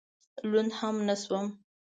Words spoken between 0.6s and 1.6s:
هم نه شوم.